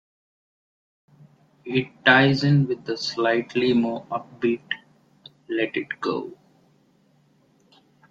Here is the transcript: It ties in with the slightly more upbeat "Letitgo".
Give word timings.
It 1.63 1.89
ties 2.03 2.43
in 2.43 2.65
with 2.67 2.85
the 2.85 2.97
slightly 2.97 3.71
more 3.73 4.03
upbeat 4.07 4.63
"Letitgo". 5.47 6.35